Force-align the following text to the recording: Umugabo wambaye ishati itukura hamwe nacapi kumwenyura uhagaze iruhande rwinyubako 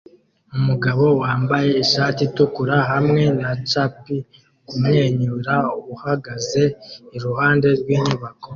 Umugabo 0.57 1.05
wambaye 1.21 1.69
ishati 1.83 2.21
itukura 2.29 2.77
hamwe 2.91 3.23
nacapi 3.39 4.15
kumwenyura 4.67 5.55
uhagaze 5.93 6.63
iruhande 7.15 7.67
rwinyubako 7.79 8.47